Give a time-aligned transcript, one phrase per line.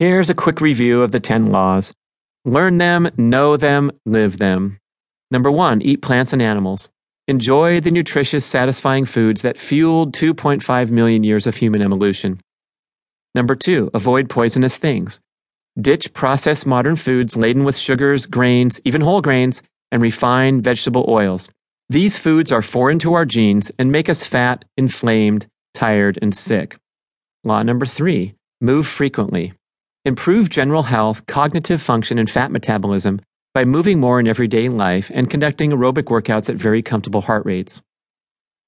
[0.00, 1.92] Here's a quick review of the 10 laws.
[2.46, 4.78] Learn them, know them, live them.
[5.30, 6.88] Number one, eat plants and animals.
[7.28, 12.40] Enjoy the nutritious, satisfying foods that fueled 2.5 million years of human evolution.
[13.34, 15.20] Number two, avoid poisonous things.
[15.78, 19.62] Ditch processed modern foods laden with sugars, grains, even whole grains,
[19.92, 21.50] and refined vegetable oils.
[21.90, 26.78] These foods are foreign to our genes and make us fat, inflamed, tired, and sick.
[27.44, 28.32] Law number three,
[28.62, 29.52] move frequently.
[30.06, 33.20] Improve general health, cognitive function, and fat metabolism
[33.52, 37.82] by moving more in everyday life and conducting aerobic workouts at very comfortable heart rates.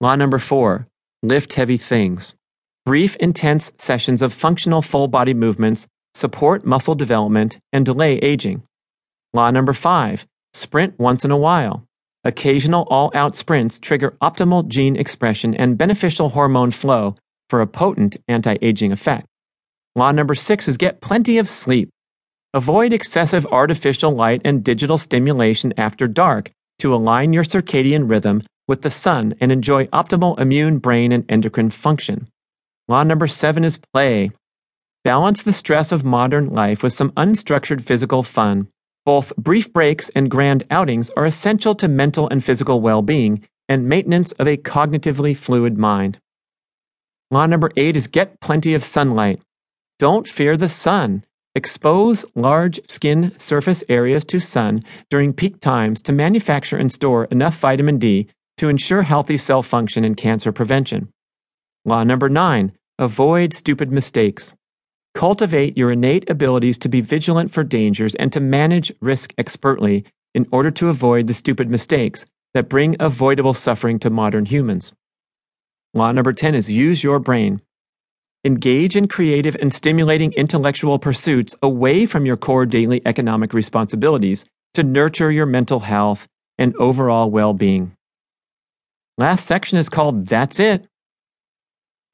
[0.03, 0.89] Law number four
[1.23, 2.35] lift heavy things.
[2.85, 8.63] Brief, intense sessions of functional full body movements support muscle development and delay aging.
[9.33, 11.87] Law number five sprint once in a while.
[12.25, 17.15] Occasional all out sprints trigger optimal gene expression and beneficial hormone flow
[17.49, 19.27] for a potent anti aging effect.
[19.95, 21.91] Law number six is get plenty of sleep.
[22.55, 28.83] Avoid excessive artificial light and digital stimulation after dark to align your circadian rhythm with
[28.83, 32.27] the sun and enjoy optimal immune, brain, and endocrine function.
[32.89, 34.31] Law number seven is play.
[35.05, 38.69] Balance the stress of modern life with some unstructured physical fun.
[39.05, 43.89] Both brief breaks and grand outings are essential to mental and physical well being and
[43.89, 46.19] maintenance of a cognitively fluid mind.
[47.31, 49.41] Law number eight is get plenty of sunlight.
[50.03, 51.23] Don't fear the sun.
[51.55, 57.57] Expose large skin surface areas to sun during peak times to manufacture and store enough
[57.61, 61.09] vitamin D to ensure healthy cell function and cancer prevention.
[61.85, 64.55] Law number nine avoid stupid mistakes.
[65.15, 70.05] Cultivate your innate abilities to be vigilant for dangers and to manage risk expertly
[70.35, 74.95] in order to avoid the stupid mistakes that bring avoidable suffering to modern humans.
[75.95, 77.63] Law number 10 is use your brain.
[78.45, 84.45] Engage in creative and stimulating intellectual pursuits away from your core daily economic responsibilities
[84.75, 86.27] to nurture your mental health
[86.59, 87.97] and overall well being.
[89.17, 90.89] Last section is called That's It.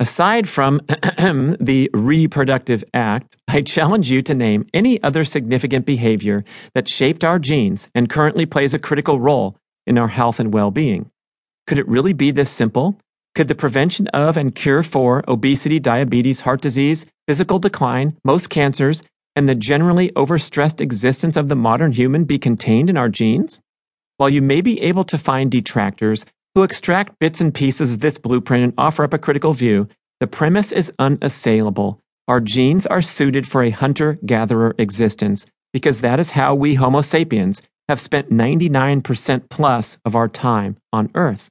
[0.00, 6.44] Aside from the Reproductive Act, I challenge you to name any other significant behavior
[6.74, 10.70] that shaped our genes and currently plays a critical role in our health and well
[10.70, 11.10] being.
[11.66, 13.00] Could it really be this simple?
[13.34, 19.02] Could the prevention of and cure for obesity, diabetes, heart disease, physical decline, most cancers,
[19.36, 23.60] and the generally overstressed existence of the modern human be contained in our genes?
[24.16, 28.18] While you may be able to find detractors who extract bits and pieces of this
[28.18, 32.00] blueprint and offer up a critical view, the premise is unassailable.
[32.26, 37.00] Our genes are suited for a hunter gatherer existence because that is how we Homo
[37.00, 41.48] sapiens have spent 99% plus of our time on Earth.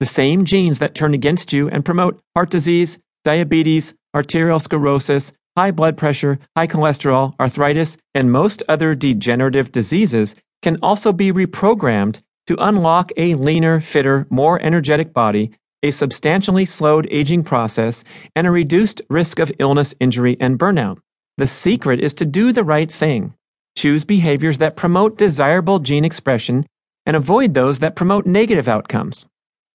[0.00, 5.70] The same genes that turn against you and promote heart disease, diabetes, arterial sclerosis, high
[5.70, 12.56] blood pressure, high cholesterol, arthritis, and most other degenerative diseases can also be reprogrammed to
[12.58, 19.00] unlock a leaner, fitter, more energetic body, a substantially slowed aging process, and a reduced
[19.08, 20.98] risk of illness, injury, and burnout.
[21.36, 23.34] The secret is to do the right thing.
[23.76, 26.66] Choose behaviors that promote desirable gene expression
[27.06, 29.26] and avoid those that promote negative outcomes.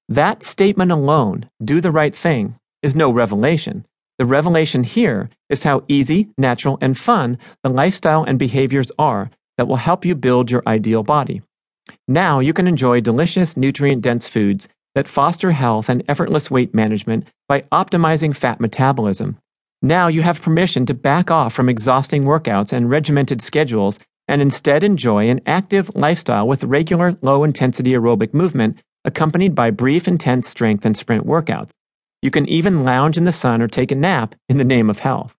[0.10, 3.86] That statement alone, do the right thing, is no revelation.
[4.18, 9.68] The revelation here is how easy, natural, and fun the lifestyle and behaviors are that
[9.68, 11.44] will help you build your ideal body.
[12.08, 17.28] Now you can enjoy delicious, nutrient dense foods that foster health and effortless weight management
[17.48, 19.38] by optimizing fat metabolism.
[19.84, 24.84] Now you have permission to back off from exhausting workouts and regimented schedules and instead
[24.84, 30.86] enjoy an active lifestyle with regular, low intensity aerobic movement accompanied by brief, intense strength
[30.86, 31.74] and sprint workouts.
[32.22, 35.00] You can even lounge in the sun or take a nap in the name of
[35.00, 35.36] health.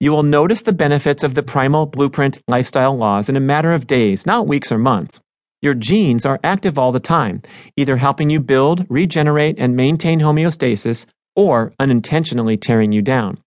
[0.00, 3.86] You will notice the benefits of the primal blueprint lifestyle laws in a matter of
[3.86, 5.20] days, not weeks or months.
[5.62, 7.42] Your genes are active all the time,
[7.76, 13.38] either helping you build, regenerate, and maintain homeostasis, or unintentionally tearing you down.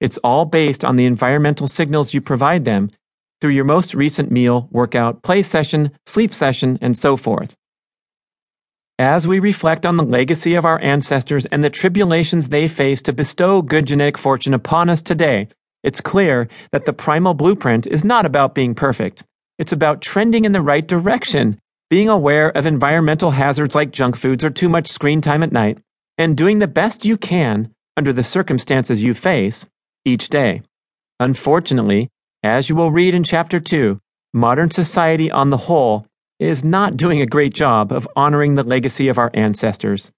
[0.00, 2.90] It's all based on the environmental signals you provide them
[3.40, 7.54] through your most recent meal, workout, play session, sleep session, and so forth.
[9.00, 13.12] As we reflect on the legacy of our ancestors and the tribulations they faced to
[13.12, 15.46] bestow good genetic fortune upon us today,
[15.84, 19.22] it's clear that the primal blueprint is not about being perfect.
[19.56, 24.42] It's about trending in the right direction, being aware of environmental hazards like junk foods
[24.42, 25.78] or too much screen time at night,
[26.16, 29.64] and doing the best you can under the circumstances you face
[30.04, 30.62] each day.
[31.20, 32.08] Unfortunately,
[32.42, 34.00] as you will read in Chapter 2,
[34.34, 36.04] modern society on the whole
[36.38, 40.12] is not doing a great job of honoring the legacy of our ancestors.